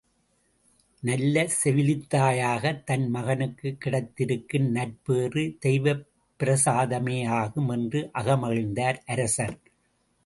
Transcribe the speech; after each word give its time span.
நல்ல 1.03 1.47
செவிலித்தாயாக 1.57 2.83
தன் 2.83 3.09
மகனுக்குக் 3.09 3.77
கிடைத்திருக்கும் 3.77 4.71
நற்பேறு 4.71 5.57
தெய்வப்பிரசாதமேயாகும் 5.65 7.71
என்று 7.71 8.11
அகமகிழ்ந்தார் 8.19 9.01
அரசர்! 9.05 9.59